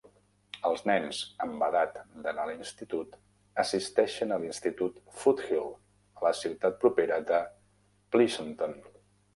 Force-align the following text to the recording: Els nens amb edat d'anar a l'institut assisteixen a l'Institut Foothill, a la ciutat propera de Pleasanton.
Els 0.67 0.79
nens 0.91 1.17
amb 1.45 1.65
edat 1.67 1.99
d'anar 2.23 2.45
a 2.47 2.51
l'institut 2.51 3.13
assisteixen 3.65 4.35
a 4.35 4.41
l'Institut 4.45 4.99
Foothill, 5.21 5.71
a 6.21 6.27
la 6.31 6.35
ciutat 6.43 6.83
propera 6.87 7.23
de 7.31 7.45
Pleasanton. 8.17 8.77